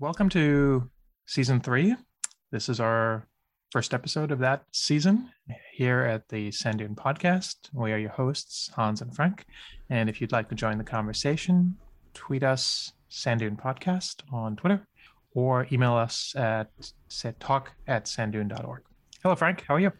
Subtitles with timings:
[0.00, 0.88] welcome to
[1.26, 1.96] season three.
[2.52, 3.26] This is our
[3.72, 5.28] first episode of that season
[5.72, 7.56] here at the Sand Dune Podcast.
[7.72, 9.44] We are your hosts, Hans and Frank.
[9.90, 11.76] And if you'd like to join the conversation,
[12.14, 14.86] tweet us Sand Dune Podcast on Twitter
[15.34, 16.70] or email us at
[17.40, 18.82] talk at sanddune.org.
[19.24, 19.64] Hello, Frank.
[19.66, 19.92] How are you?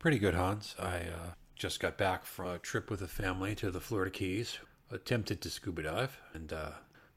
[0.00, 0.74] Pretty good, Hans.
[0.80, 4.58] I uh, just got back from a trip with the family to the Florida Keys.
[4.90, 6.70] Attempted to scuba dive, and uh,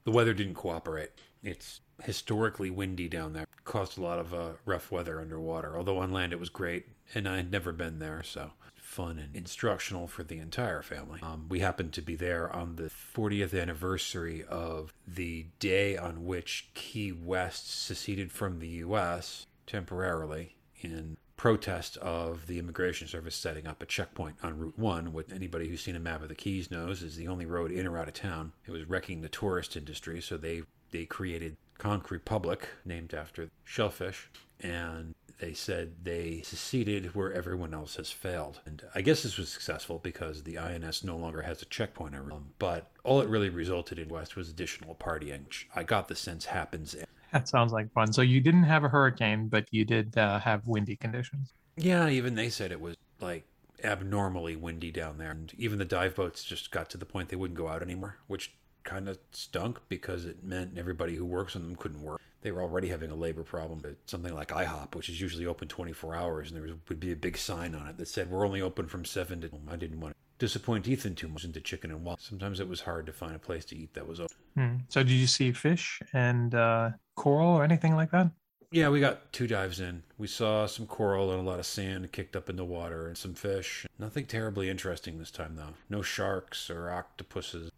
[0.03, 1.11] the weather didn't cooperate.
[1.43, 3.45] It's historically windy down there.
[3.65, 5.77] Caused a lot of uh, rough weather underwater.
[5.77, 9.35] Although on land it was great, and I had never been there, so fun and
[9.35, 11.19] instructional for the entire family.
[11.21, 16.69] Um, we happened to be there on the 40th anniversary of the day on which
[16.73, 19.45] Key West seceded from the U.S.
[19.67, 25.31] temporarily in protest of the Immigration Service setting up a checkpoint on Route 1, what
[25.31, 27.97] anybody who's seen a map of the Keys knows is the only road in or
[27.97, 28.53] out of town.
[28.65, 34.29] It was wrecking the tourist industry, so they, they created Conch Republic, named after shellfish,
[34.59, 38.59] and they said they seceded where everyone else has failed.
[38.65, 42.15] And I guess this was successful because the INS no longer has a checkpoint.
[42.15, 46.15] Um, but all it really resulted in West was additional partying, which I got the
[46.15, 46.95] sense happens.
[47.31, 48.13] That sounds like fun.
[48.13, 51.53] So you didn't have a hurricane, but you did uh, have windy conditions.
[51.75, 53.43] Yeah, even they said it was like
[53.83, 55.31] abnormally windy down there.
[55.31, 58.17] And even the dive boats just got to the point they wouldn't go out anymore,
[58.27, 58.55] which
[58.87, 62.21] kind of stunk because it meant everybody who works on them couldn't work.
[62.41, 63.79] They were already having a labor problem.
[63.83, 67.11] But something like IHOP, which is usually open 24 hours, and there was, would be
[67.11, 69.49] a big sign on it that said, We're only open from 7 to.
[69.69, 72.27] I didn't want to disappoint Ethan too much into chicken and waffles.
[72.27, 74.35] Sometimes it was hard to find a place to eat that was open.
[74.55, 74.75] Hmm.
[74.87, 78.31] So, did you see fish and uh, coral or anything like that?
[78.71, 80.03] Yeah, we got two dives in.
[80.17, 83.17] We saw some coral and a lot of sand kicked up in the water and
[83.17, 83.85] some fish.
[83.97, 85.73] Nothing terribly interesting this time, though.
[85.89, 87.71] No sharks or octopuses.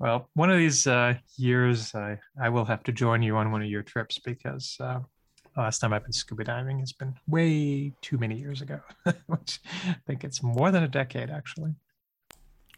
[0.00, 3.62] Well, one of these uh, years, I, I will have to join you on one
[3.62, 5.00] of your trips because uh,
[5.58, 8.80] last time I've been scuba diving has been way too many years ago,
[9.26, 11.74] which I think it's more than a decade, actually.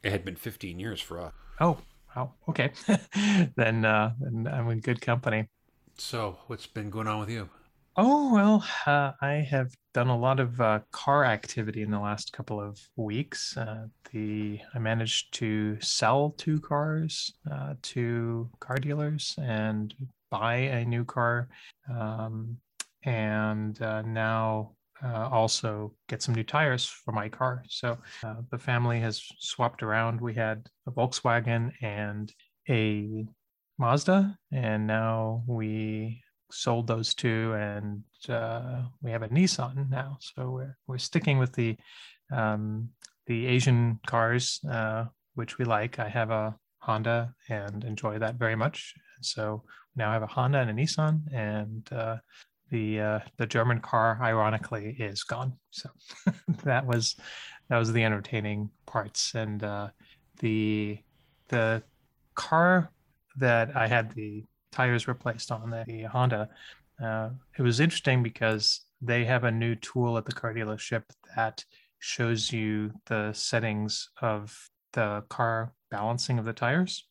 [0.03, 1.33] It had been 15 years for us.
[1.61, 1.79] Oh,
[2.17, 2.33] wow.
[2.49, 2.73] Okay.
[3.57, 5.49] then, uh, then I'm in good company.
[5.97, 7.49] So, what's been going on with you?
[7.97, 12.33] Oh, well, uh, I have done a lot of uh, car activity in the last
[12.33, 13.55] couple of weeks.
[13.55, 19.95] Uh, the I managed to sell two cars uh, to car dealers and
[20.31, 21.49] buy a new car,
[21.95, 22.57] um,
[23.05, 24.73] and uh, now
[25.05, 27.63] uh, also get some new tires for my car.
[27.69, 27.99] So
[28.51, 30.19] the family has swapped around.
[30.19, 32.33] We had a Volkswagen and
[32.71, 33.27] a
[33.79, 40.19] Mazda, and now we sold those two, and uh, we have a Nissan now.
[40.21, 41.77] So we're we're sticking with the
[42.31, 42.91] um,
[43.27, 45.99] the Asian cars, uh, which we like.
[45.99, 48.95] I have a Honda and enjoy that very much.
[49.21, 49.63] So
[49.97, 52.17] now I have a Honda and a Nissan, and uh,
[52.71, 55.55] the uh, the German car, ironically, is gone.
[55.71, 55.91] So
[56.65, 57.17] that was
[57.69, 59.89] that was the entertaining parts, and uh,
[60.41, 60.99] the
[61.49, 61.83] the
[62.35, 62.91] car
[63.37, 66.49] that I had the tires replaced on the Honda,
[67.03, 71.03] uh, it was interesting because they have a new tool at the car dealership
[71.37, 71.65] that
[71.99, 77.05] shows you the settings of the car balancing of the tires.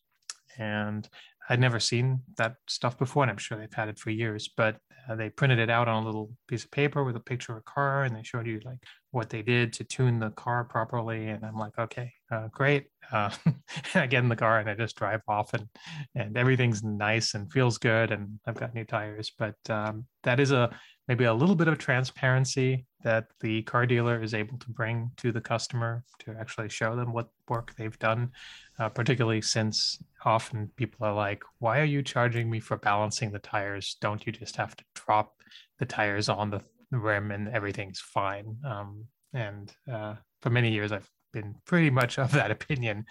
[0.57, 1.07] And
[1.49, 4.49] I'd never seen that stuff before, and I'm sure they've had it for years.
[4.55, 4.77] But
[5.09, 7.59] uh, they printed it out on a little piece of paper with a picture of
[7.59, 8.79] a car, and they showed you like
[9.11, 11.27] what they did to tune the car properly.
[11.27, 12.87] And I'm like, okay, uh, great.
[13.11, 13.29] Uh,
[13.95, 15.67] I get in the car and I just drive off, and
[16.15, 19.31] and everything's nice and feels good, and I've got new tires.
[19.37, 20.75] But um, that is a
[21.11, 25.33] maybe a little bit of transparency that the car dealer is able to bring to
[25.33, 28.31] the customer to actually show them what work they've done,
[28.79, 33.39] uh, particularly since often people are like, why are you charging me for balancing the
[33.39, 33.97] tires?
[33.99, 35.35] Don't you just have to drop
[35.79, 36.61] the tires on the
[36.91, 38.55] rim and everything's fine?
[38.65, 43.03] Um, and uh, for many years, I've been pretty much of that opinion.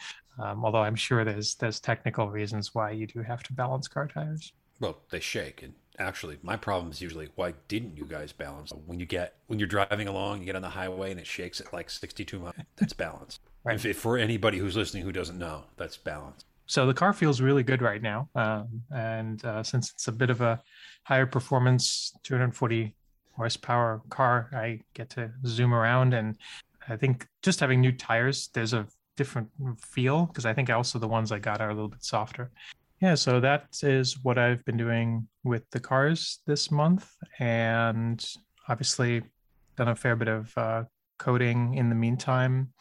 [0.43, 4.09] Um, although I'm sure there's there's technical reasons why you do have to balance car
[4.09, 4.55] tires.
[4.81, 8.73] Well, they shake, and actually, my problem is usually why didn't you guys balance?
[8.87, 11.61] When you get when you're driving along, you get on the highway and it shakes
[11.61, 12.55] at like 62 miles.
[12.77, 13.39] That's balance.
[13.63, 13.77] right.
[13.77, 16.45] If, if, for anybody who's listening who doesn't know, that's balance.
[16.67, 20.31] So the car feels really good right now, um, and uh, since it's a bit
[20.31, 20.63] of a
[21.03, 22.95] higher performance, 240
[23.33, 26.37] horsepower car, I get to zoom around, and
[26.89, 28.87] I think just having new tires, there's a
[29.17, 29.49] different
[29.81, 32.53] feel because I think also the ones I got are a little bit softer.
[33.01, 38.23] Yeah, so that is what I've been doing with the cars this month, and
[38.69, 39.23] obviously
[39.77, 40.85] done a fair bit of uh,
[41.19, 42.75] coding in the meantime.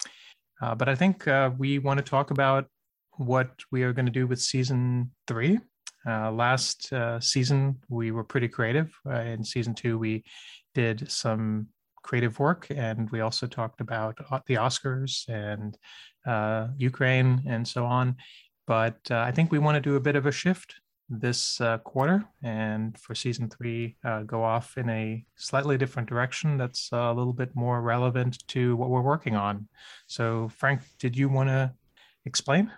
[0.61, 2.65] Uh, but I think uh, we want to talk about
[3.13, 5.57] what we are going to do with season three.
[6.05, 8.93] Uh, last uh, season, we were pretty creative.
[9.09, 10.25] Uh, in season two, we
[10.73, 11.67] did some
[12.03, 14.17] creative work, and we also talked about
[14.47, 15.77] the Oscars and
[16.77, 18.17] Ukraine and so on.
[18.69, 20.75] But uh, I think we want to do a bit of a shift
[21.09, 23.95] this uh, quarter and for season three
[24.27, 28.91] go off in a slightly different direction that's a little bit more relevant to what
[28.91, 29.67] we're working on.
[30.05, 31.73] So, Frank, did you want to
[32.25, 32.71] explain?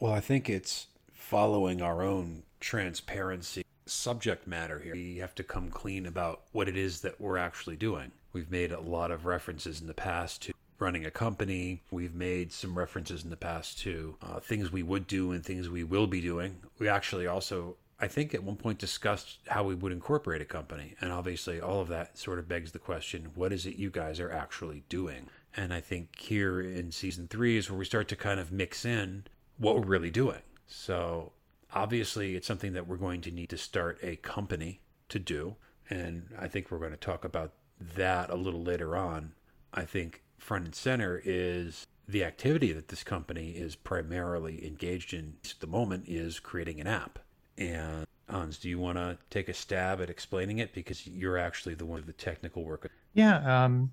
[0.00, 4.94] Well, I think it's following our own transparency subject matter here.
[4.94, 8.10] We have to come clean about what it is that we're actually doing.
[8.32, 11.82] We've made a lot of references in the past to running a company.
[11.90, 15.68] We've made some references in the past to uh, things we would do and things
[15.68, 16.56] we will be doing.
[16.78, 20.94] We actually also, I think, at one point discussed how we would incorporate a company.
[21.00, 24.20] And obviously, all of that sort of begs the question what is it you guys
[24.20, 25.28] are actually doing?
[25.56, 28.84] And I think here in season three is where we start to kind of mix
[28.84, 29.24] in
[29.56, 30.42] what we're really doing.
[30.66, 31.32] So
[31.72, 35.56] obviously, it's something that we're going to need to start a company to do.
[35.88, 39.32] And I think we're going to talk about that a little later on.
[39.72, 45.34] I think front and center is the activity that this company is primarily engaged in
[45.44, 47.18] at the moment is creating an app.
[47.58, 51.74] And Hans, do you want to take a stab at explaining it because you're actually
[51.74, 52.88] the one of the technical work?
[53.14, 53.90] Yeah, um,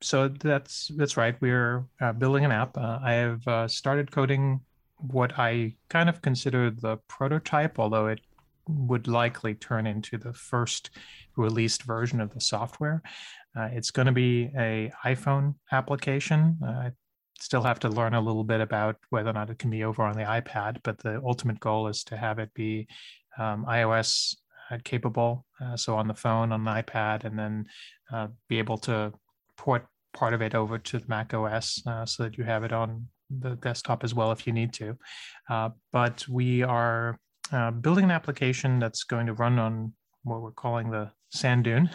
[0.00, 1.34] so that's that's right.
[1.40, 2.78] We're uh, building an app.
[2.78, 4.60] Uh, I have uh, started coding
[4.98, 8.20] what I kind of consider the prototype, although it
[8.68, 10.90] would likely turn into the first
[11.36, 13.02] released version of the software.
[13.56, 16.58] Uh, it's going to be a iPhone application.
[16.62, 16.92] Uh, I
[17.38, 20.02] still have to learn a little bit about whether or not it can be over
[20.02, 22.86] on the iPad, but the ultimate goal is to have it be
[23.38, 24.36] um, iOS
[24.70, 27.66] uh, capable, uh, so on the phone, on the iPad, and then
[28.12, 29.12] uh, be able to
[29.56, 32.72] port part of it over to the Mac OS uh, so that you have it
[32.72, 33.06] on
[33.40, 34.96] the desktop as well if you need to.
[35.92, 37.18] But we are
[37.80, 39.92] building an application that's going to run on
[40.22, 41.90] what we're calling the Sand Dune,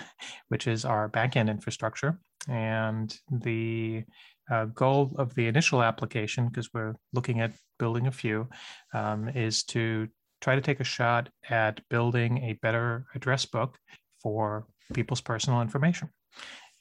[0.50, 2.20] which is our backend infrastructure.
[2.48, 4.04] And the
[4.52, 8.48] uh, goal of the initial application, because we're looking at building a few,
[8.94, 10.08] um, is to
[10.42, 13.78] try to take a shot at building a better address book
[14.22, 16.10] for people's personal information.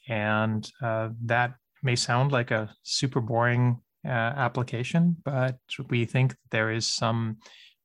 [0.09, 5.57] And uh, that may sound like a super boring uh, application, but
[5.89, 7.37] we think there is some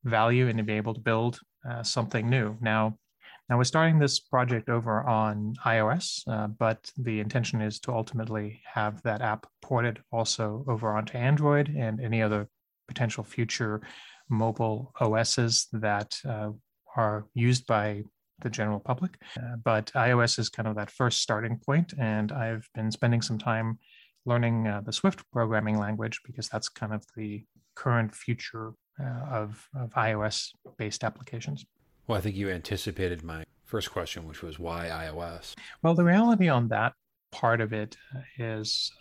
[0.05, 1.39] value in being able to build
[1.69, 2.57] uh, something new.
[2.61, 2.99] Now,
[3.49, 8.61] now we're starting this project over on iOS, uh, but the intention is to ultimately
[8.73, 12.49] have that app ported also over onto Android and any other
[12.89, 13.81] potential future
[14.29, 16.51] mobile OSs that uh,
[16.97, 18.03] are used by
[18.41, 19.17] the general public.
[19.39, 23.39] Uh, but iOS is kind of that first starting point, and I've been spending some
[23.39, 23.79] time
[24.25, 27.45] learning uh, the Swift programming language because that's kind of the
[27.77, 31.65] current future uh, of, of iOS based applications.
[32.07, 35.55] Well, I think you anticipated my first question, which was why iOS?
[35.83, 36.93] Well, the reality on that
[37.33, 37.97] part of it
[38.39, 38.93] is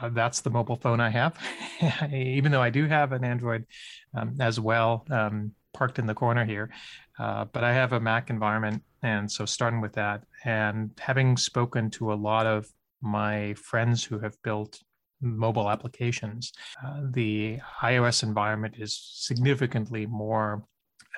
[0.00, 1.36] uh, that's the mobile phone I have.
[2.12, 3.66] Even though I do have an Android
[4.14, 6.70] um, as well, um, parked in the corner here,
[7.18, 8.82] uh, but I have a Mac environment.
[9.02, 12.66] And so starting with that and having spoken to a lot of
[13.00, 14.80] my friends who have built
[15.20, 16.52] mobile applications,
[16.84, 20.64] uh, the iOS environment is significantly more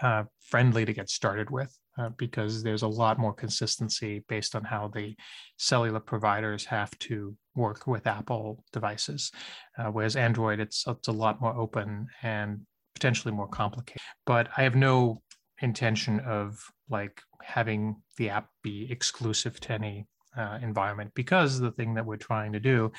[0.03, 4.65] uh, friendly to get started with uh, because there's a lot more consistency based on
[4.65, 5.15] how the
[5.59, 9.31] cellular providers have to work with Apple devices.
[9.79, 12.61] Uh, whereas Android, it's, it's a lot more open and
[12.95, 14.03] potentially more complicated.
[14.27, 15.23] But I have no
[15.63, 16.59] intention of
[16.89, 22.17] like having the app be exclusive to any uh, environment because the thing that we're
[22.17, 22.91] trying to do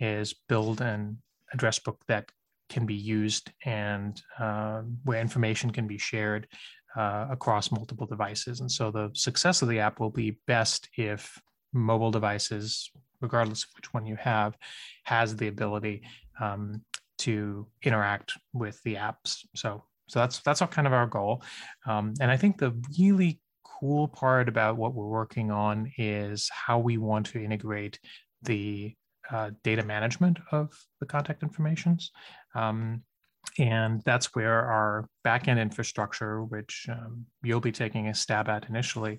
[0.00, 1.18] is build an
[1.52, 2.30] address book that
[2.68, 6.46] can be used and uh, where information can be shared
[6.96, 8.60] uh, across multiple devices.
[8.60, 11.40] And so the success of the app will be best if
[11.72, 14.56] mobile devices, regardless of which one you have,
[15.04, 16.02] has the ability
[16.40, 16.82] um,
[17.18, 19.44] to interact with the apps.
[19.54, 21.42] So so that's that's our kind of our goal.
[21.86, 26.78] Um, and I think the really cool part about what we're working on is how
[26.78, 28.00] we want to integrate
[28.42, 28.94] the
[29.30, 32.12] uh, data management of the contact informations.
[32.54, 33.02] Um,
[33.58, 39.18] and that's where our backend infrastructure, which um, you'll be taking a stab at initially,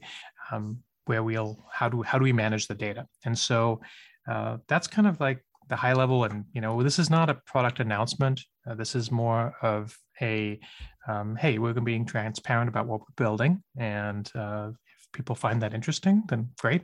[0.52, 3.08] um, where we'll how do how do we manage the data?
[3.26, 3.82] And so
[4.30, 6.24] uh, that's kind of like the high level.
[6.24, 8.42] And you know, this is not a product announcement.
[8.68, 10.60] Uh, this is more of a
[11.08, 14.72] um, hey, we're going to be being transparent about what we're building, and uh,
[15.14, 16.82] people find that interesting, then great.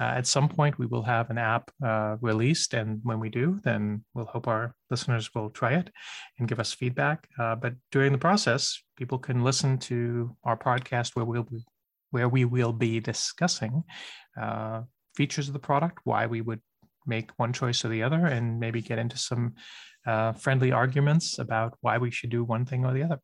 [0.00, 3.60] Uh, at some point, we will have an app uh, released, and when we do,
[3.64, 5.90] then we'll hope our listeners will try it
[6.38, 7.28] and give us feedback.
[7.38, 11.64] Uh, but during the process, people can listen to our podcast where we'll be,
[12.10, 13.82] where we will be discussing
[14.40, 14.82] uh,
[15.16, 16.60] features of the product, why we would
[17.06, 19.54] make one choice or the other, and maybe get into some
[20.06, 23.20] uh, friendly arguments about why we should do one thing or the other.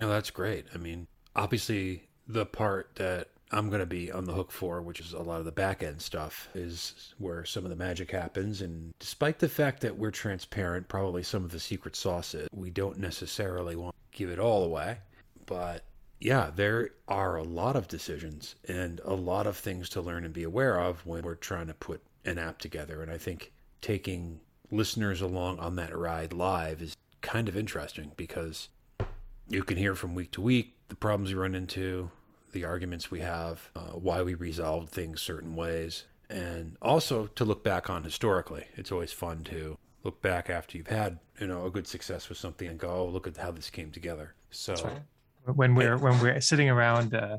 [0.00, 0.66] Oh, that's great.
[0.74, 5.00] I mean, obviously, the part that I'm going to be on the hook for, which
[5.00, 8.60] is a lot of the back end stuff, is where some of the magic happens.
[8.60, 12.70] And despite the fact that we're transparent, probably some of the secret sauce is, we
[12.70, 14.98] don't necessarily want to give it all away.
[15.46, 15.84] But
[16.20, 20.34] yeah, there are a lot of decisions and a lot of things to learn and
[20.34, 23.02] be aware of when we're trying to put an app together.
[23.02, 28.68] And I think taking listeners along on that ride live is kind of interesting because
[29.48, 32.10] you can hear from week to week the problems we run into,
[32.54, 37.62] the arguments we have, uh, why we resolved things certain ways, and also to look
[37.62, 38.64] back on historically.
[38.76, 42.38] It's always fun to look back after you've had you know a good success with
[42.38, 44.34] something and go, oh, look at how this came together.
[44.50, 45.02] So right.
[45.54, 47.38] when we're when we're sitting around uh,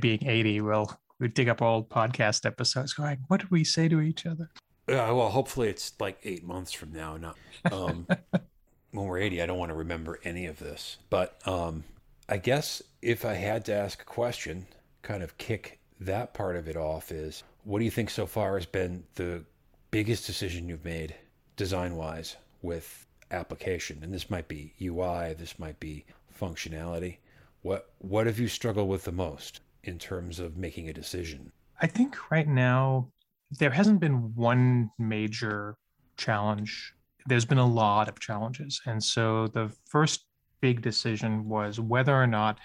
[0.00, 4.00] being eighty, we'll we dig up old podcast episodes, going, "What did we say to
[4.00, 4.50] each other?"
[4.88, 7.16] Yeah, well, hopefully it's like eight months from now.
[7.16, 7.36] Not
[7.70, 8.06] um,
[8.90, 9.42] when we're eighty.
[9.42, 11.84] I don't want to remember any of this, but um,
[12.28, 14.66] I guess if I had to ask a question,
[15.02, 18.56] kind of kick that part of it off, is what do you think so far
[18.56, 19.44] has been the
[19.90, 21.14] biggest decision you've made
[21.56, 24.00] design wise with application?
[24.02, 26.04] And this might be UI, this might be
[26.40, 27.18] functionality.
[27.62, 31.52] What what have you struggled with the most in terms of making a decision?
[31.80, 33.08] I think right now
[33.50, 35.76] there hasn't been one major
[36.16, 36.92] challenge.
[37.26, 38.80] There's been a lot of challenges.
[38.86, 40.24] And so the first
[40.66, 42.58] big decision was whether or not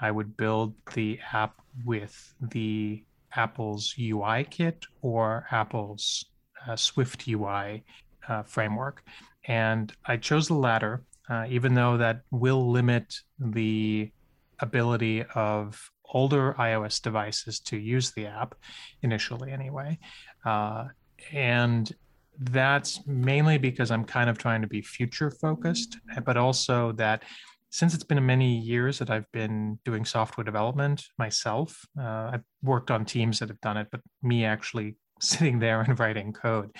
[0.00, 3.02] I would build the app with the
[3.34, 6.24] Apple's UI kit or Apple's
[6.64, 7.82] uh, Swift UI
[8.28, 9.02] uh, framework.
[9.48, 13.06] And I chose the latter, uh, even though that will limit
[13.40, 14.12] the
[14.60, 18.54] ability of older iOS devices to use the app
[19.02, 19.98] initially, anyway.
[20.44, 20.84] Uh,
[21.32, 21.92] and
[22.38, 27.24] that's mainly because I'm kind of trying to be future focused, but also that
[27.70, 32.90] since it's been many years that I've been doing software development myself, uh, I've worked
[32.90, 36.70] on teams that have done it, but me actually sitting there and writing code,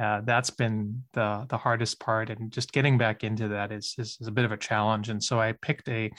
[0.00, 2.28] uh, that's been the the hardest part.
[2.30, 5.08] And just getting back into that is, is, is a bit of a challenge.
[5.08, 6.12] And so I picked a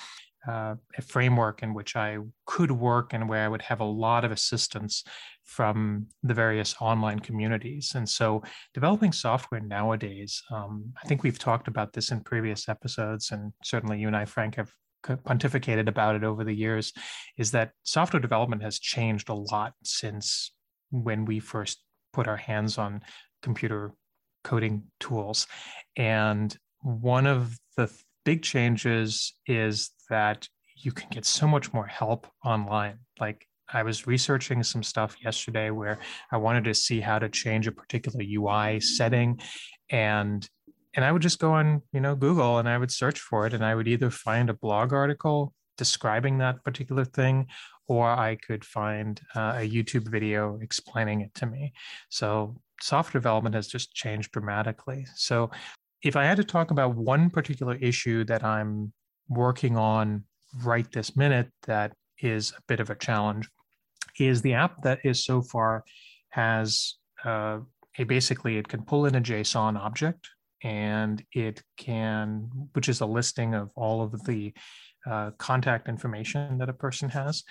[0.47, 4.23] uh, a framework in which I could work and where I would have a lot
[4.23, 5.03] of assistance
[5.43, 7.93] from the various online communities.
[7.95, 13.31] And so, developing software nowadays, um, I think we've talked about this in previous episodes,
[13.31, 14.71] and certainly you and I, Frank, have
[15.03, 16.93] pontificated about it over the years,
[17.37, 20.51] is that software development has changed a lot since
[20.91, 23.01] when we first put our hands on
[23.41, 23.93] computer
[24.43, 25.47] coding tools.
[25.95, 27.91] And one of the
[28.25, 32.99] big changes is that you can get so much more help online.
[33.19, 35.99] Like I was researching some stuff yesterday where
[36.31, 39.39] I wanted to see how to change a particular UI setting
[39.89, 40.47] and
[40.93, 43.53] and I would just go on, you know, Google and I would search for it
[43.53, 47.45] and I would either find a blog article describing that particular thing
[47.87, 51.73] or I could find uh, a YouTube video explaining it to me.
[52.09, 55.05] So software development has just changed dramatically.
[55.15, 55.51] So
[56.01, 58.91] if I had to talk about one particular issue that I'm
[59.29, 60.23] working on
[60.63, 63.49] right this minute that is a bit of a challenge,
[64.19, 65.83] is the app that is so far
[66.29, 67.59] has uh,
[67.97, 70.29] a basically it can pull in a JSON object
[70.63, 74.53] and it can, which is a listing of all of the
[75.09, 77.43] uh, contact information that a person has,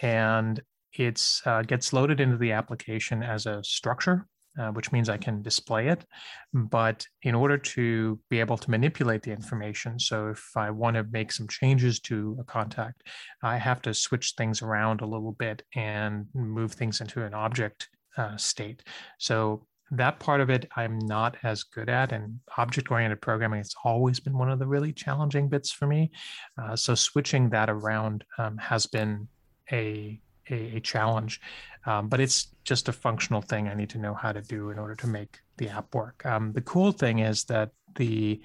[0.00, 0.60] and
[0.94, 4.26] it's uh, gets loaded into the application as a structure
[4.58, 6.04] uh, which means I can display it.
[6.52, 11.04] But in order to be able to manipulate the information, so if I want to
[11.04, 13.02] make some changes to a contact,
[13.42, 17.88] I have to switch things around a little bit and move things into an object
[18.16, 18.82] uh, state.
[19.18, 23.74] So that part of it I'm not as good at, and object oriented programming has
[23.84, 26.10] always been one of the really challenging bits for me.
[26.60, 29.28] Uh, so switching that around um, has been
[29.70, 31.40] a a, a challenge,
[31.86, 34.78] um, but it's just a functional thing I need to know how to do in
[34.78, 36.24] order to make the app work.
[36.24, 38.40] Um, the cool thing is that the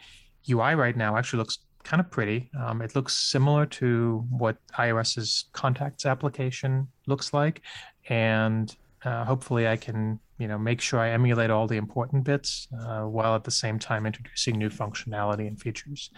[0.49, 2.49] UI right now actually looks kind of pretty.
[2.59, 7.61] Um, it looks similar to what iOS's contacts application looks like,
[8.09, 12.67] and uh, hopefully I can you know make sure I emulate all the important bits
[12.81, 16.11] uh, while at the same time introducing new functionality and features.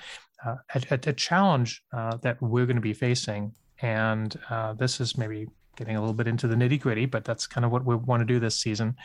[0.45, 3.51] Uh, a, a, challenge uh, that we're going to be facing,
[3.81, 5.47] and uh, this is maybe
[5.79, 8.21] getting a little bit into the nitty gritty, but that's kind of what we want
[8.21, 8.95] to do this season,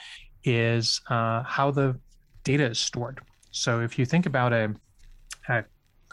[0.42, 1.98] is uh, how the
[2.42, 3.20] data is stored.
[3.52, 4.74] So if you think about a,
[5.48, 5.64] a,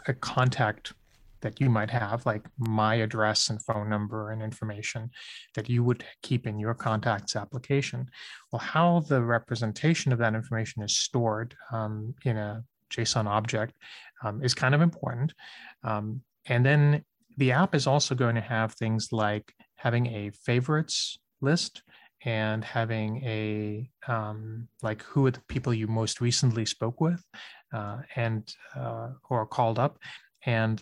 [0.06, 0.94] a contact
[1.42, 5.10] that you might have, like my address and phone number and information
[5.54, 8.08] that you would keep in your contacts application.
[8.50, 13.74] Well, how the representation of that information is stored um, in a JSON object
[14.22, 15.34] um, is kind of important.
[15.82, 17.04] Um, and then
[17.38, 21.82] the app is also going to have things like having a favorites list
[22.24, 27.20] and having a um, like who are the people you most recently spoke with
[27.74, 29.98] uh, and uh, or called up.
[30.46, 30.80] And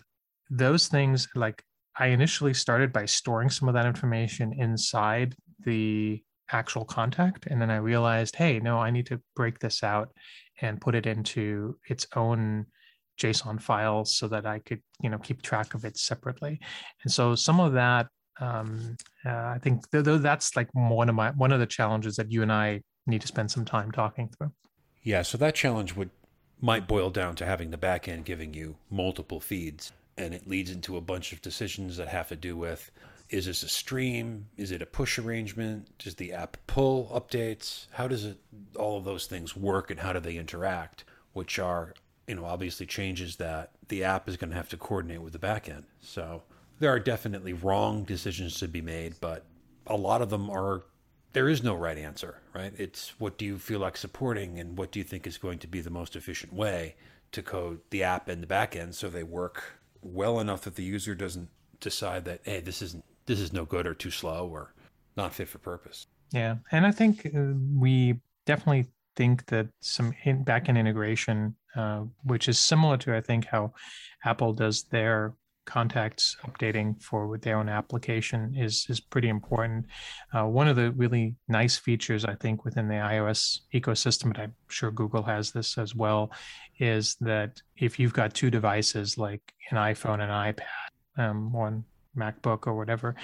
[0.49, 1.63] those things like
[1.97, 5.33] i initially started by storing some of that information inside
[5.65, 7.47] the actual contact.
[7.47, 10.09] And then i realized hey no i need to break this out
[10.61, 12.65] and put it into its own
[13.19, 16.59] json files so that i could you know keep track of it separately.
[17.03, 18.07] And so some of that
[18.39, 18.95] um,
[19.25, 22.31] uh, i think th- th- that's like one of my one of the challenges that
[22.31, 24.51] you and i need to spend some time talking through.
[25.01, 26.11] Yeah so that challenge would
[26.59, 30.97] might boil down to having the backend giving you multiple feeds and it leads into
[30.97, 32.91] a bunch of decisions that have to do with
[33.29, 34.47] is this a stream?
[34.57, 35.97] Is it a push arrangement?
[35.97, 37.85] Does the app pull updates?
[37.91, 38.37] How does it
[38.75, 41.93] all of those things work and how do they interact which are
[42.27, 45.39] you know obviously changes that the app is going to have to coordinate with the
[45.39, 46.43] backend so
[46.81, 49.45] there are definitely wrong decisions to be made but
[49.87, 50.83] a lot of them are
[51.33, 52.73] there is no right answer right?
[52.77, 55.67] It's what do you feel like supporting and what do you think is going to
[55.67, 56.95] be the most efficient way
[57.31, 61.15] to code the app and the backend so they work well enough that the user
[61.15, 64.73] doesn't decide that hey this isn't this is no good or too slow or
[65.15, 66.07] not fit for purpose.
[66.33, 66.55] Yeah.
[66.71, 72.57] And i think uh, we definitely think that some in, backend integration uh, which is
[72.59, 73.73] similar to i think how
[74.25, 75.35] apple does their
[75.71, 79.85] contacts updating for with their own application is is pretty important.
[80.33, 84.55] Uh, one of the really nice features I think within the iOS ecosystem, and I'm
[84.67, 86.31] sure Google has this as well,
[86.79, 91.85] is that if you've got two devices like an iPhone and iPad, um, one
[92.17, 93.15] MacBook or whatever,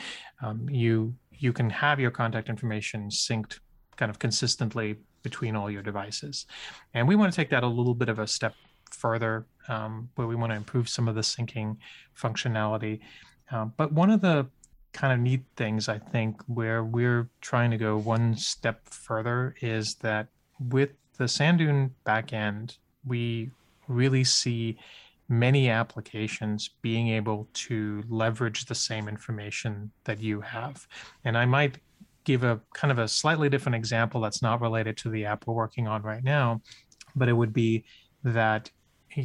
[0.41, 3.59] um, you you can have your contact information synced
[3.97, 6.45] kind of consistently between all your devices,
[6.93, 8.55] and we want to take that a little bit of a step
[8.91, 11.77] further um, where we want to improve some of the syncing
[12.17, 12.99] functionality.
[13.51, 14.47] Uh, but one of the
[14.93, 19.95] kind of neat things I think where we're trying to go one step further is
[19.95, 20.27] that
[20.59, 23.51] with the Sandune backend, we
[23.87, 24.77] really see
[25.29, 30.87] many applications being able to leverage the same information that you have.
[31.25, 31.79] And I might
[32.23, 35.53] give a kind of a slightly different example that's not related to the app we're
[35.53, 36.61] working on right now,
[37.15, 37.83] but it would be
[38.23, 38.69] that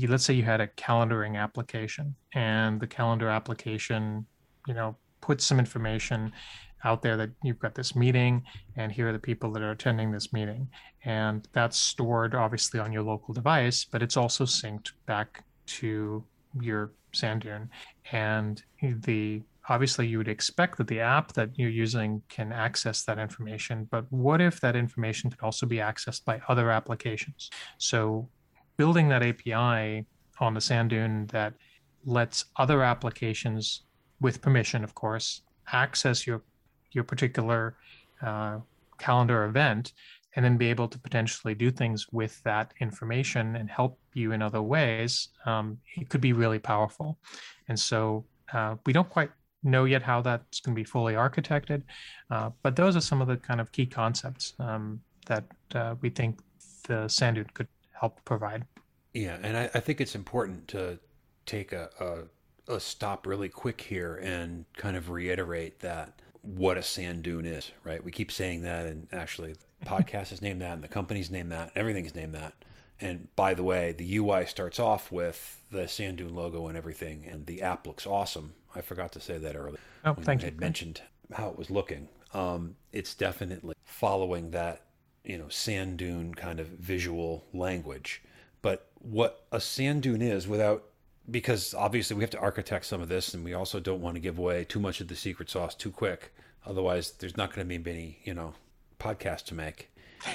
[0.06, 4.26] let's say you had a calendaring application and the calendar application
[4.66, 6.32] you know puts some information
[6.84, 8.42] out there that you've got this meeting
[8.76, 10.68] and here are the people that are attending this meeting.
[11.04, 16.24] And that's stored obviously on your local device but it's also synced back to
[16.60, 17.68] your sandune
[18.10, 23.18] and the obviously you would expect that the app that you're using can access that
[23.18, 27.48] information but what if that information could also be accessed by other applications?
[27.78, 28.28] So
[28.76, 30.06] building that API
[30.40, 31.54] on the Sandune that
[32.04, 33.82] lets other applications,
[34.20, 36.42] with permission, of course, access your
[36.92, 37.76] your particular
[38.22, 38.58] uh,
[38.98, 39.92] calendar event,
[40.36, 44.42] and then be able to potentially do things with that information and help you in
[44.42, 45.28] other ways.
[45.46, 47.18] Um, it could be really powerful,
[47.68, 49.30] and so uh, we don't quite
[49.62, 51.82] know yet how that's going to be fully architected,
[52.30, 56.10] uh, but those are some of the kind of key concepts um, that uh, we
[56.10, 56.40] think
[56.88, 57.68] the Sandune could
[58.02, 58.64] help provide.
[59.14, 60.98] Yeah, and I, I think it's important to
[61.46, 61.88] take a,
[62.68, 67.46] a, a stop really quick here and kind of reiterate that what a sand dune
[67.46, 68.02] is, right?
[68.02, 71.52] We keep saying that, and actually, the podcast is named that, and the company's named
[71.52, 72.54] that, everything's named that.
[73.00, 77.24] And by the way, the UI starts off with the sand dune logo and everything,
[77.30, 78.54] and the app looks awesome.
[78.74, 79.78] I forgot to say that earlier.
[80.04, 80.50] Oh, thank I you.
[80.50, 82.08] had mentioned how it was looking.
[82.34, 84.82] Um, it's definitely following that,
[85.24, 88.22] you know, sand dune kind of visual language.
[88.60, 90.84] But what a sand dune is without
[91.30, 94.20] because obviously we have to architect some of this and we also don't want to
[94.20, 96.32] give away too much of the secret sauce too quick.
[96.66, 98.54] Otherwise there's not going to be any you know
[98.98, 99.88] podcasts to make.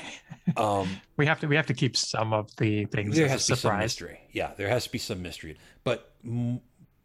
[0.55, 3.53] Um, we have to we have to keep some of the things there has to
[3.53, 4.21] be some mystery.
[4.31, 5.57] Yeah there has to be some mystery.
[5.83, 6.61] But m-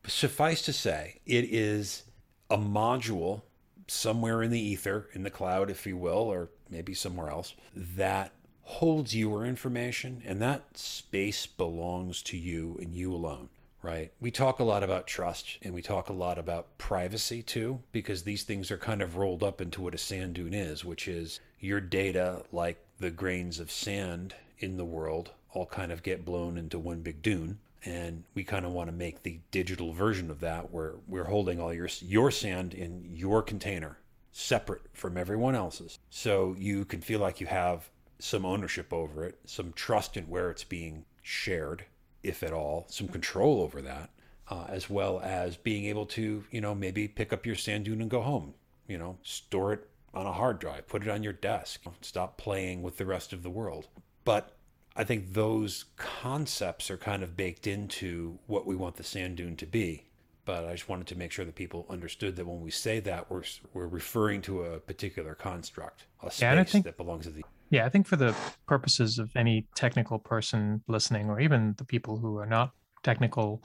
[0.06, 2.04] suffice to say it is
[2.50, 3.42] a module
[3.88, 8.32] somewhere in the ether in the cloud if you will or maybe somewhere else that
[8.62, 13.48] holds your information, and that space belongs to you and you alone,
[13.82, 14.12] right?
[14.20, 18.22] We talk a lot about trust and we talk a lot about privacy too, because
[18.22, 21.40] these things are kind of rolled up into what a sand dune is, which is
[21.60, 26.56] your data, like the grains of sand in the world, all kind of get blown
[26.56, 27.58] into one big dune.
[27.84, 31.60] And we kind of want to make the digital version of that where we're holding
[31.60, 33.98] all your your sand in your container,
[34.32, 35.98] separate from everyone else's.
[36.10, 40.50] So you can feel like you have some ownership over it, some trust in where
[40.50, 41.84] it's being shared,
[42.22, 44.10] if at all, some control over that,
[44.48, 48.00] uh, as well as being able to, you know, maybe pick up your sand dune
[48.00, 48.54] and go home,
[48.88, 52.82] you know, store it on a hard drive, put it on your desk, stop playing
[52.82, 53.88] with the rest of the world.
[54.24, 54.54] But
[54.94, 59.56] I think those concepts are kind of baked into what we want the sand dune
[59.56, 60.04] to be.
[60.44, 63.30] But I just wanted to make sure that people understood that when we say that,
[63.30, 67.42] we're, we're referring to a particular construct, a space yeah, think, that belongs to the
[67.72, 72.18] yeah, I think for the purposes of any technical person listening, or even the people
[72.18, 73.62] who are not technical,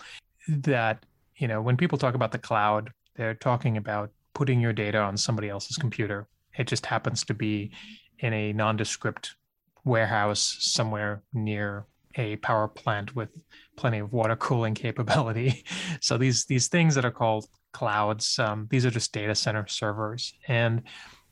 [0.47, 4.97] that, you know, when people talk about the cloud, they're talking about putting your data
[4.97, 6.25] on somebody else's computer.
[6.57, 7.71] It just happens to be
[8.19, 9.35] in a nondescript
[9.83, 11.85] warehouse somewhere near
[12.15, 13.29] a power plant with
[13.77, 15.63] plenty of water cooling capability.
[16.01, 20.33] So these these things that are called clouds, um, these are just data center servers.
[20.47, 20.83] And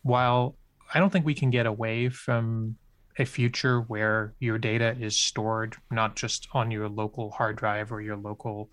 [0.04, 0.56] while
[0.94, 2.78] I don't think we can get away from
[3.18, 8.02] a future where your data is stored not just on your local hard drive or
[8.02, 8.70] your local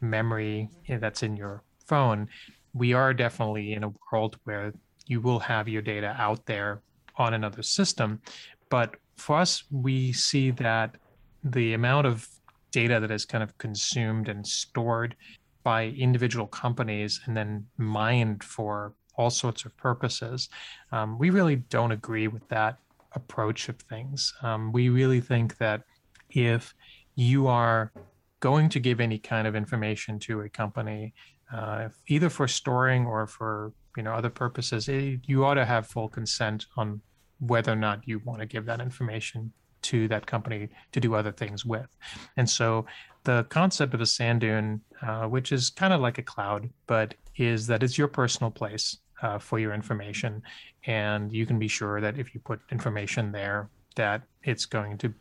[0.00, 2.28] memory that's in your phone.
[2.74, 4.72] We are definitely in a world where
[5.06, 6.82] you will have your data out there
[7.16, 8.20] on another system.
[8.68, 10.96] But for us, we see that
[11.42, 12.28] the amount of
[12.76, 15.16] data that is kind of consumed and stored
[15.64, 20.50] by individual companies and then mined for all sorts of purposes.
[20.92, 22.76] Um, we really don't agree with that
[23.14, 24.18] approach of things.
[24.42, 25.84] Um, we really think that
[26.28, 26.74] if
[27.14, 27.92] you are
[28.40, 31.14] going to give any kind of information to a company,
[31.50, 35.86] uh, either for storing or for you know other purposes, it, you ought to have
[35.86, 37.00] full consent on
[37.38, 39.50] whether or not you want to give that information
[39.90, 41.90] to that company to do other things with.
[42.36, 42.86] And so
[43.24, 47.14] the concept of a sand dune, uh, which is kind of like a cloud, but
[47.36, 50.42] is that it's your personal place uh, for your information.
[50.86, 55.12] And you can be sure that if you put information there, that it's going to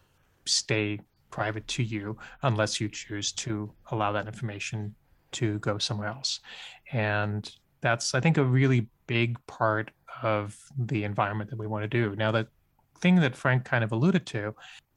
[0.46, 1.00] stay
[1.32, 4.96] private to you unless you choose to allow that information
[5.32, 6.40] to go somewhere else.
[6.92, 7.50] And
[7.82, 9.92] that's, I think, a really big part
[10.24, 12.16] of the environment that we want to do.
[12.16, 12.48] Now, the
[13.06, 14.56] thing that Frank kind of alluded to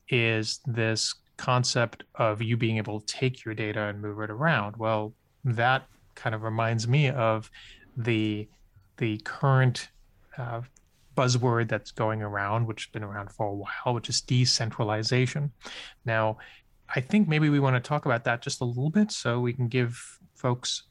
[0.09, 4.79] is this concept of you being able to take your data and move it around.
[4.79, 5.13] Well,
[5.45, 7.51] that kind of reminds me of
[7.99, 8.49] the
[8.97, 9.91] the current
[10.39, 10.63] uh,
[11.19, 15.53] buzzword that's going around, which has been around for a while, which is decentralization.
[16.07, 16.39] Now,
[16.97, 19.53] I think maybe we want to talk about that just a little bit so we
[19.53, 20.85] can give folks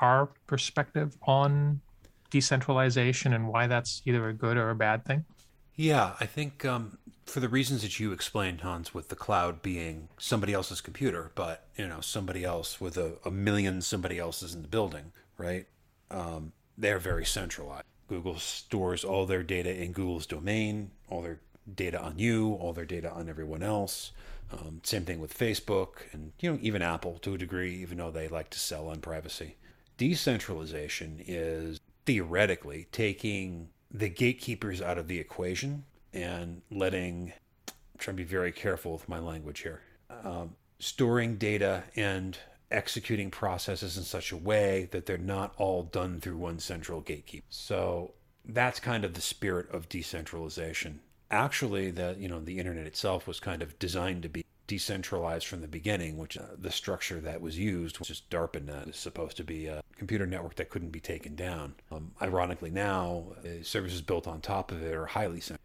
[0.00, 1.80] our perspective on
[2.30, 5.24] decentralization and why that's either a good or a bad thing.
[5.76, 10.08] Yeah, I think um, for the reasons that you explained, Hans, with the cloud being
[10.18, 14.62] somebody else's computer, but you know somebody else with a, a million somebody else's in
[14.62, 15.66] the building, right?
[16.10, 17.84] Um, they're very centralized.
[18.08, 21.40] Google stores all their data in Google's domain, all their
[21.74, 24.12] data on you, all their data on everyone else.
[24.52, 28.10] Um, same thing with Facebook and you know even Apple to a degree, even though
[28.10, 29.56] they like to sell on privacy.
[29.96, 37.32] Decentralization is theoretically taking the gatekeepers out of the equation and letting.
[37.68, 39.80] I'm trying to be very careful with my language here.
[40.24, 42.36] Um, storing data and
[42.70, 47.46] executing processes in such a way that they're not all done through one central gatekeeper.
[47.48, 51.00] So that's kind of the spirit of decentralization.
[51.30, 55.60] Actually, the you know the internet itself was kind of designed to be decentralized from
[55.60, 59.44] the beginning, which uh, the structure that was used was just DARPANET is supposed to
[59.44, 61.74] be a computer network that couldn't be taken down.
[61.92, 65.60] Um, ironically, now the services built on top of it are highly centralized.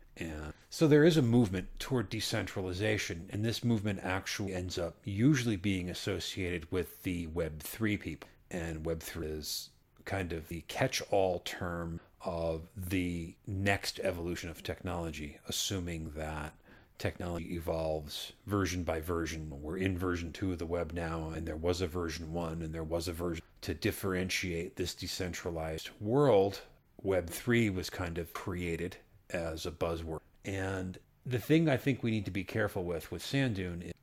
[0.69, 5.89] So there is a movement toward decentralization, and this movement actually ends up usually being
[5.89, 8.29] associated with the Web3 people.
[8.51, 9.69] And Web3 is
[10.05, 16.53] kind of the catch all term of the next evolution of technology, assuming that
[16.99, 19.49] technology evolves version by version.
[19.61, 22.73] We're in version two of the web now, and there was a version one, and
[22.73, 26.61] there was a version to differentiate this decentralized world.
[27.01, 28.97] Web 3 was kind of created
[29.31, 30.19] as a buzzword.
[30.45, 33.93] And the thing I think we need to be careful with with Sand Dune is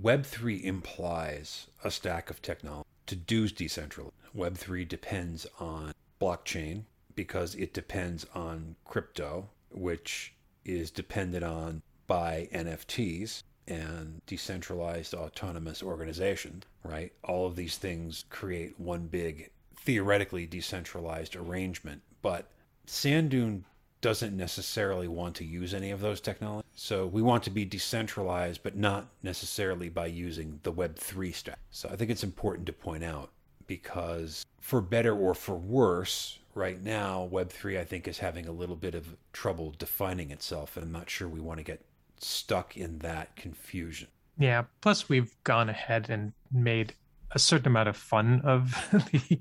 [0.00, 4.12] Web3 implies a stack of technology to do decentralization.
[4.36, 6.82] Web3 depends on blockchain
[7.14, 13.42] because it depends on crypto, which is dependent on by NFTs.
[13.68, 17.12] and decentralized autonomous organizations, right?
[17.24, 22.02] All of these things create one big, theoretically decentralized arrangement.
[22.22, 22.48] But
[22.86, 23.64] Sand Dune
[24.00, 26.70] doesn't necessarily want to use any of those technologies.
[26.76, 31.58] So we want to be decentralized, but not necessarily by using the Web3 stack.
[31.70, 33.30] So I think it's important to point out
[33.66, 38.76] because for better or for worse, right now, Web3 I think is having a little
[38.76, 40.76] bit of trouble defining itself.
[40.76, 41.84] And I'm not sure we want to get
[42.18, 44.08] stuck in that confusion.
[44.38, 44.64] Yeah.
[44.80, 46.94] Plus, we've gone ahead and made
[47.32, 49.40] a certain amount of fun of the,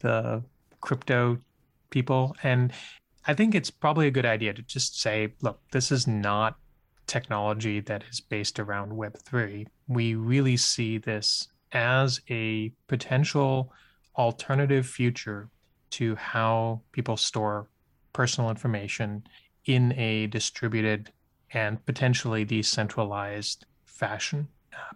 [0.00, 0.42] the
[0.80, 1.38] crypto
[1.90, 2.36] people.
[2.42, 2.72] And
[3.26, 6.56] I think it's probably a good idea to just say, look, this is not
[7.06, 9.66] technology that is based around Web3.
[9.88, 13.72] We really see this as a potential
[14.16, 15.48] alternative future
[15.90, 17.68] to how people store
[18.12, 19.24] personal information
[19.64, 21.12] in a distributed
[21.52, 24.48] and potentially decentralized fashion,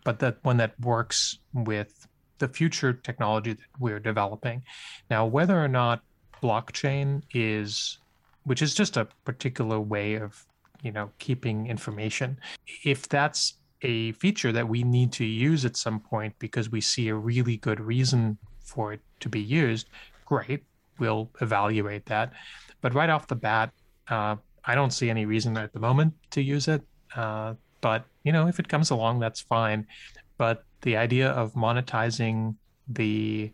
[0.04, 2.06] but that one that works with
[2.38, 4.62] the future technology that we're developing.
[5.10, 6.02] Now, whether or not
[6.42, 7.98] blockchain is,
[8.44, 10.44] which is just a particular way of,
[10.82, 12.38] you know, keeping information,
[12.84, 17.08] if that's a feature that we need to use at some point because we see
[17.08, 19.88] a really good reason for it to be used,
[20.24, 20.64] great,
[20.98, 22.32] we'll evaluate that.
[22.80, 23.72] But right off the bat,
[24.08, 26.82] uh, I don't see any reason at the moment to use it.
[27.14, 29.86] Uh, but you know, if it comes along, that's fine.
[30.38, 32.56] But the idea of monetizing
[32.88, 33.52] the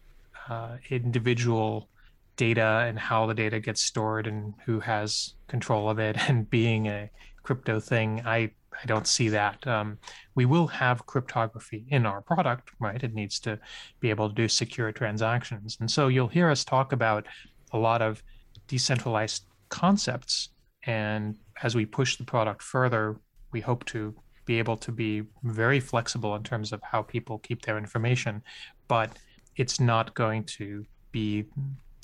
[0.49, 1.89] uh, individual
[2.37, 6.87] data and how the data gets stored and who has control of it and being
[6.87, 7.11] a
[7.43, 8.51] crypto thing, I
[8.83, 9.67] I don't see that.
[9.67, 9.99] Um,
[10.35, 13.03] we will have cryptography in our product, right?
[13.03, 13.59] It needs to
[13.99, 15.77] be able to do secure transactions.
[15.81, 17.27] And so you'll hear us talk about
[17.73, 18.23] a lot of
[18.69, 20.51] decentralized concepts.
[20.89, 23.21] And as we push the product further,
[23.53, 24.15] we hope to
[24.47, 28.43] be able to be very flexible in terms of how people keep their information.
[28.89, 29.19] But
[29.57, 31.45] it's not going to be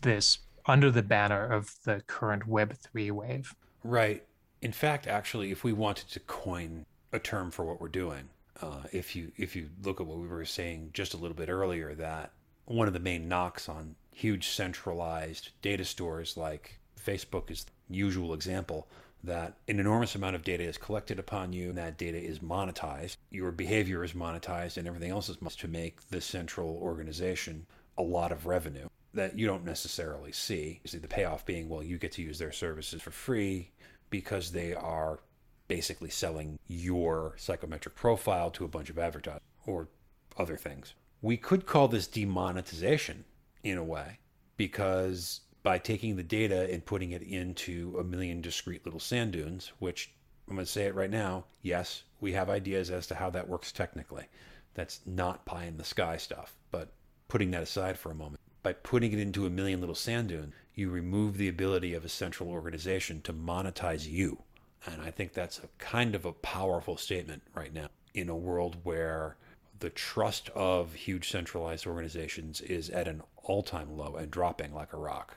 [0.02, 3.54] this under the banner of the current Web3 wave.
[3.82, 4.22] Right.
[4.60, 8.28] In fact, actually, if we wanted to coin a term for what we're doing,
[8.60, 11.48] uh, if you if you look at what we were saying just a little bit
[11.48, 12.32] earlier, that
[12.66, 18.88] one of the main knocks on huge centralized data stores like Facebook is usual example
[19.24, 23.16] that an enormous amount of data is collected upon you and that data is monetized.
[23.30, 27.66] Your behavior is monetized and everything else is monetized to make the central organization
[27.96, 30.80] a lot of revenue that you don't necessarily see.
[30.84, 33.70] see the payoff being, well, you get to use their services for free
[34.10, 35.20] because they are
[35.68, 39.88] basically selling your psychometric profile to a bunch of advertisers or
[40.36, 40.94] other things.
[41.22, 43.24] We could call this demonetization
[43.62, 44.18] in a way
[44.56, 49.72] because by taking the data and putting it into a million discrete little sand dunes,
[49.80, 50.12] which
[50.46, 53.48] I'm going to say it right now, yes, we have ideas as to how that
[53.48, 54.26] works technically.
[54.74, 56.92] That's not pie in the sky stuff, but
[57.28, 60.52] putting that aside for a moment, by putting it into a million little sand dunes,
[60.74, 64.42] you remove the ability of a central organization to monetize you.
[64.86, 68.76] And I think that's a kind of a powerful statement right now in a world
[68.82, 69.36] where
[69.78, 74.92] the trust of huge centralized organizations is at an all time low and dropping like
[74.92, 75.36] a rock.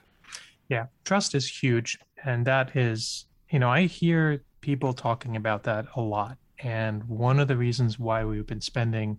[0.69, 1.97] Yeah, trust is huge.
[2.25, 6.37] And that is, you know, I hear people talking about that a lot.
[6.59, 9.17] And one of the reasons why we've been spending,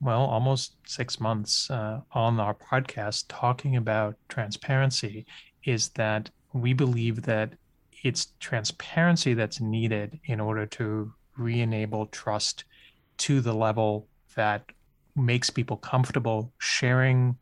[0.00, 5.26] well, almost six months uh, on our podcast talking about transparency
[5.64, 7.54] is that we believe that
[8.04, 12.64] it's transparency that's needed in order to re-enable trust
[13.18, 14.06] to the level
[14.36, 14.64] that
[15.16, 17.36] makes people comfortable sharing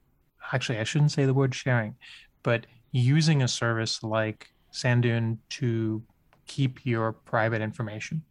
[0.52, 1.94] actually i shouldn't say the word sharing
[2.42, 2.66] but
[3.00, 6.02] using a service like sanddune to
[6.46, 8.22] keep your private information.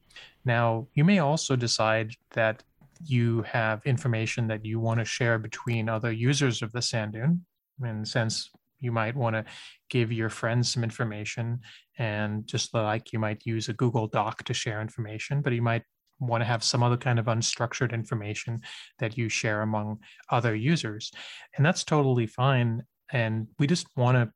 [0.45, 2.63] Now you may also decide that
[3.06, 7.41] you have information that you want to share between other users of the sanddune
[7.84, 8.49] in the sense
[8.80, 9.43] you might want to
[9.89, 11.60] give your friends some information
[11.97, 15.84] and just like you might use a google doc to share information but you might
[16.19, 18.62] want to have some other kind of unstructured information
[18.99, 19.99] that you share among
[20.30, 21.12] other users.
[21.58, 24.32] And that's totally fine and we just want to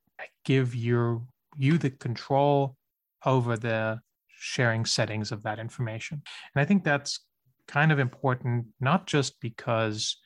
[0.45, 1.21] give your
[1.55, 2.75] you the control
[3.25, 3.99] over the
[4.39, 6.21] sharing settings of that information
[6.53, 7.21] and i think that's
[7.67, 10.17] kind of important not just because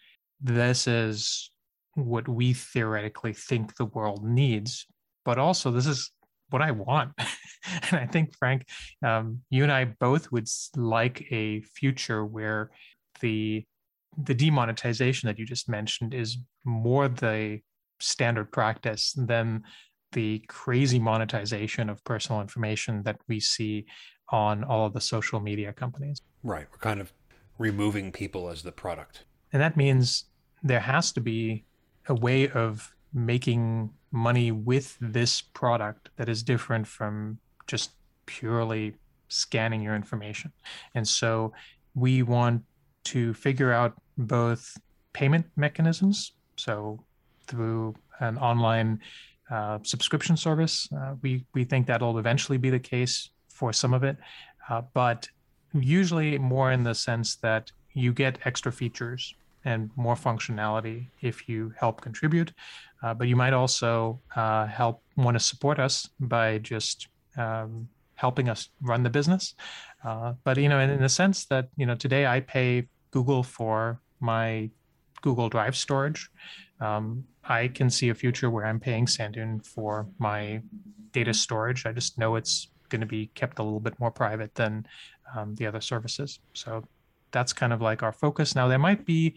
[0.42, 1.52] this is
[1.96, 4.86] what we theoretically think the world needs,
[5.26, 6.12] but also this is
[6.50, 7.12] what I want.
[7.90, 8.66] and I think, Frank,
[9.06, 12.72] um, you and I both would like a future where
[13.20, 13.66] the
[14.18, 17.60] the demonetization that you just mentioned is more the
[18.02, 19.64] standard practice than
[20.12, 23.86] the crazy monetization of personal information that we see
[24.30, 26.22] on all of the social media companies.
[26.44, 26.68] Right.
[26.72, 27.14] We're kind of
[27.58, 29.26] removing people as the product.
[29.54, 30.26] And that means
[30.64, 31.66] there has to be
[32.08, 37.92] a way of making money with this product that is different from just
[38.26, 38.96] purely
[39.28, 40.52] scanning your information.
[40.96, 41.54] And so
[41.96, 42.64] we want
[43.06, 44.78] to figure out both
[45.14, 46.34] payment mechanisms.
[46.56, 47.04] So
[47.48, 49.00] through an online
[49.52, 54.04] uh, subscription service, uh, we we think that'll eventually be the case for some of
[54.04, 54.18] it,
[54.70, 55.28] uh, but
[55.74, 59.36] usually more in the sense that you get extra features
[59.66, 62.52] and more functionality if you help contribute.
[63.04, 68.48] Uh, but you might also uh, help want to support us by just um, helping
[68.50, 69.56] us run the business.
[70.04, 74.00] But you know, in, in the sense that you know, today I pay Google for
[74.20, 74.70] my
[75.22, 76.30] Google Drive storage.
[76.80, 80.62] Um, I can see a future where I'm paying Sandune for my
[81.12, 81.86] data storage.
[81.86, 84.86] I just know it's going to be kept a little bit more private than
[85.36, 86.40] um, the other services.
[86.54, 86.84] So
[87.32, 88.56] that's kind of like our focus.
[88.56, 89.36] Now, there might be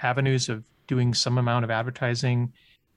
[0.00, 2.52] avenues of doing some amount of advertising,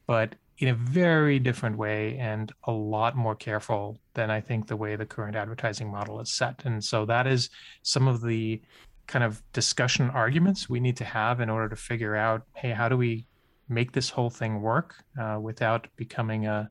[0.08, 4.78] but in a very different way and a lot more careful than I think the
[4.78, 6.66] way the current advertising model is set.
[6.66, 7.50] And so that is
[7.82, 8.62] some of the
[9.08, 12.88] kind of discussion arguments we need to have in order to figure out hey, how
[12.88, 13.26] do we
[13.72, 16.70] make this whole thing work uh, without becoming a,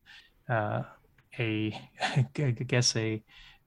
[0.48, 0.82] uh,
[1.38, 3.22] a I guess, a,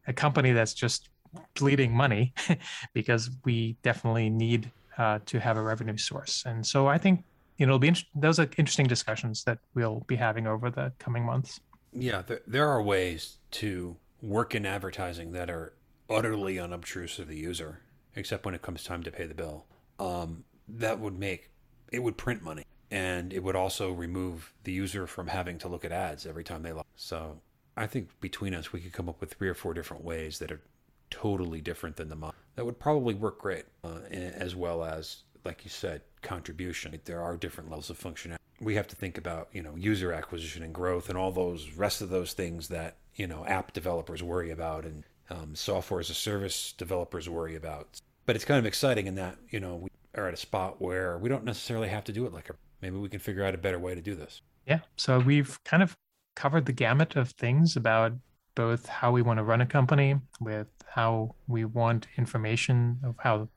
[0.07, 1.09] a company that's just
[1.55, 2.33] bleeding money
[2.93, 6.43] because we definitely need uh, to have a revenue source.
[6.45, 7.23] And so I think
[7.57, 11.25] you know it'll be those are interesting discussions that we'll be having over the coming
[11.25, 11.59] months.
[11.91, 15.73] Yeah, there, there are ways to work in advertising that are
[16.09, 17.81] utterly unobtrusive to the user,
[18.15, 19.65] except when it comes time to pay the bill.
[19.99, 21.51] Um, that would make
[21.91, 25.83] it would print money, and it would also remove the user from having to look
[25.83, 26.85] at ads every time they log.
[26.95, 27.39] So
[27.75, 30.51] I think between us, we could come up with three or four different ways that
[30.51, 30.61] are
[31.09, 32.35] totally different than the model.
[32.55, 36.99] That would probably work great, uh, as well as, like you said, contribution.
[37.05, 38.37] There are different levels of functionality.
[38.61, 42.01] We have to think about, you know, user acquisition and growth and all those rest
[42.01, 46.13] of those things that, you know, app developers worry about and um, software as a
[46.13, 47.99] service developers worry about.
[48.27, 51.17] But it's kind of exciting in that, you know, we are at a spot where
[51.17, 52.53] we don't necessarily have to do it like a,
[52.83, 54.41] maybe we can figure out a better way to do this.
[54.67, 54.79] Yeah.
[54.97, 55.97] So we've kind of
[56.35, 58.13] covered the gamut of things about
[58.55, 63.47] both how we want to run a company with how we want information of how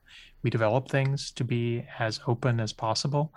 [0.41, 3.33] we develop things to be as open as possible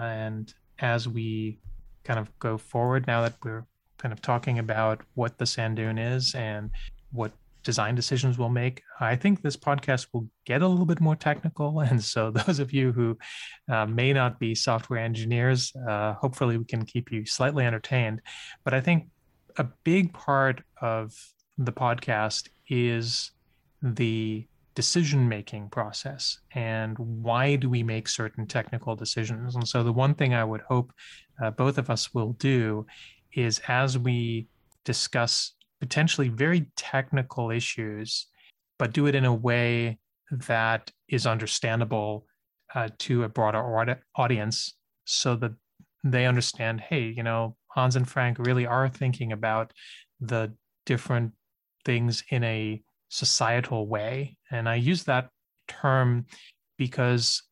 [0.00, 1.58] and as we
[2.02, 3.64] kind of go forward now that we're
[3.98, 6.70] kind of talking about what the sand dune is and
[7.12, 7.32] what
[7.64, 8.82] design decisions we'll make.
[9.00, 11.80] I think this podcast will get a little bit more technical.
[11.90, 13.18] And so, those of you who
[13.72, 18.20] uh, may not be software engineers, uh, hopefully, we can keep you slightly entertained.
[18.64, 19.08] But I think
[19.56, 21.12] a big part of
[21.58, 23.32] the podcast is
[23.82, 29.92] the decision making process and why do we make certain technical decisions and so the
[29.92, 30.92] one thing i would hope
[31.40, 32.84] uh, both of us will do
[33.34, 34.48] is as we
[34.84, 38.26] discuss potentially very technical issues
[38.78, 39.98] but do it in a way
[40.30, 42.26] that is understandable
[42.74, 45.52] uh, to a broader audience so that
[46.02, 49.72] they understand hey you know hans and frank really are thinking about
[50.20, 50.52] the
[50.86, 51.32] different
[51.84, 54.36] things in a societal way.
[54.50, 55.28] And I use that
[55.68, 56.26] term
[56.76, 57.42] because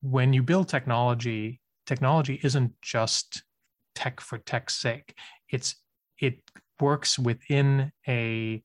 [0.00, 3.44] when you build technology, technology isn't just
[3.94, 5.14] tech for tech's sake.
[5.50, 5.76] It's
[6.18, 6.40] it
[6.82, 8.62] works within a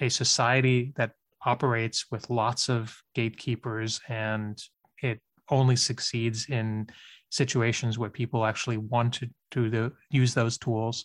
[0.00, 1.12] a society that
[1.44, 4.62] operates with lots of gatekeepers and
[5.02, 6.86] it only succeeds in
[7.30, 11.04] situations where people actually want to, the, use those tools.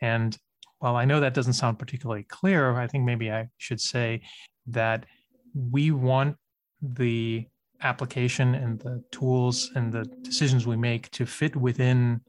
[0.00, 0.36] And
[0.78, 4.22] while I know that doesn't sound particularly clear, I think maybe I should say
[4.66, 5.06] that
[5.54, 6.36] we want
[6.80, 7.46] the
[7.82, 12.20] application and the tools and the decisions we make to fit within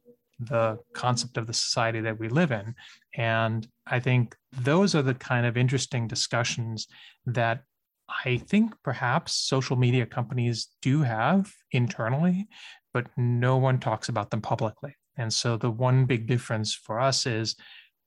[0.42, 2.74] the concept of the society that we live in.
[3.16, 6.88] And I think those are the kind of interesting discussions
[7.26, 7.64] that
[8.26, 12.48] I think perhaps social media companies do have internally,
[12.94, 14.96] but no one talks about them publicly.
[15.18, 17.56] And so the one big difference for us is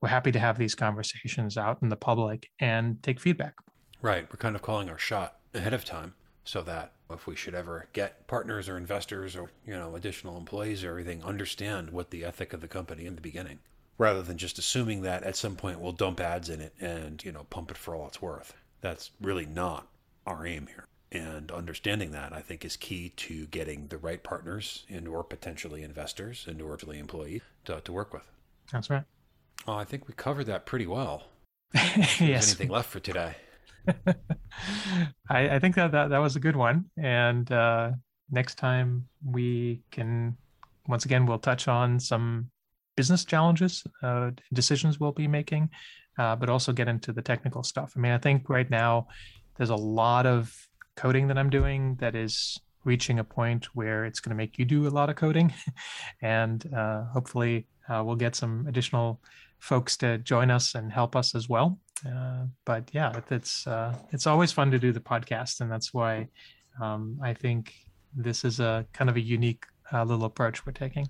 [0.03, 3.55] we're happy to have these conversations out in the public and take feedback.
[4.03, 4.27] Right.
[4.31, 6.15] We're kind of calling our shot ahead of time
[6.45, 10.85] so that if we should ever get partners or investors or, you know, additional employees
[10.85, 13.59] or everything, understand what the ethic of the company in the beginning,
[13.99, 17.33] rather than just assuming that at some point we'll dump ads in it and, you
[17.33, 18.55] know, pump it for all it's worth.
[18.81, 19.89] That's really not
[20.27, 20.85] our aim here.
[21.11, 25.83] And understanding that, I think, is key to getting the right partners and or potentially
[25.83, 28.25] investors and or potentially employees to, to work with.
[28.73, 29.05] That's right.
[29.67, 31.25] Oh, I think we covered that pretty well.
[31.75, 32.21] yes.
[32.21, 33.37] Anything left for today?
[35.29, 36.87] I, I, think that, that that was a good one.
[36.97, 37.93] And uh,
[38.31, 40.37] next time we can,
[40.89, 42.51] once again, we'll touch on some
[42.97, 45.71] business challenges, uh, decisions we'll be making,
[46.19, 47.93] uh, but also get into the technical stuff.
[47.97, 49.09] I mean, I think right now
[49.57, 50.55] there's a lot of
[50.97, 54.65] coding that I'm doing that is reaching a point where it's going to make you
[54.65, 55.53] do a lot of coding,
[56.23, 59.21] and uh, hopefully uh, we'll get some additional
[59.59, 61.79] folks to join us and help us as well.
[62.07, 66.29] Uh, but yeah, it's uh, it's always fun to do the podcast, and that's why
[66.81, 67.75] um, I think
[68.15, 71.09] this is a kind of a unique uh, little approach we're taking.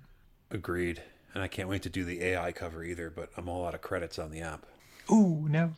[0.51, 1.03] Agreed,
[1.35, 3.11] and I can't wait to do the AI cover either.
[3.11, 4.67] But I'm all out of credits on the app.
[5.11, 5.73] Ooh, no.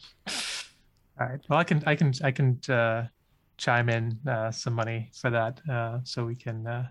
[1.18, 1.40] All right.
[1.48, 3.06] Well, I can I can I can uh,
[3.56, 6.88] chime in uh, some money for that, uh, so we can uh,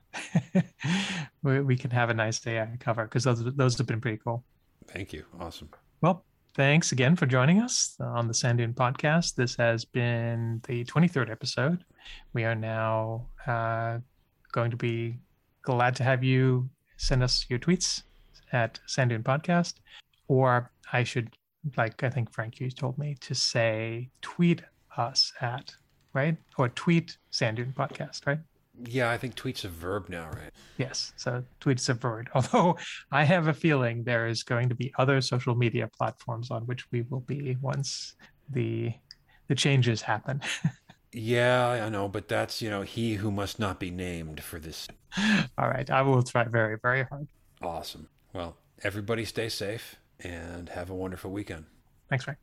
[1.43, 4.43] we, we can have a nice AI cover because those those have been pretty cool.
[4.87, 5.25] Thank you.
[5.39, 5.69] Awesome.
[6.01, 6.23] Well,
[6.55, 9.35] thanks again for joining us on the Sand Dune podcast.
[9.35, 11.83] This has been the 23rd episode.
[12.31, 13.97] We are now uh,
[14.53, 15.17] going to be
[15.63, 18.03] glad to have you send us your tweets
[18.53, 19.75] at Sand Dune Podcast,
[20.29, 21.35] or I should,
[21.75, 24.61] like I think Frank you told me to say, tweet
[24.95, 25.75] us at
[26.13, 28.39] right or tweet Sand Dune Podcast, right?
[28.83, 30.51] Yeah, I think tweet's a verb now, right?
[30.77, 32.27] Yes, so tweet's a verb.
[32.35, 32.77] Although
[33.11, 36.91] I have a feeling there is going to be other social media platforms on which
[36.91, 38.15] we will be once
[38.49, 38.93] the
[39.47, 40.41] the changes happen.
[41.13, 44.87] yeah, I know, but that's you know he who must not be named for this.
[45.57, 47.27] All right, I will try very very hard.
[47.61, 48.09] Awesome.
[48.33, 51.65] Well, everybody stay safe and have a wonderful weekend.
[52.09, 52.37] Thanks, Frank.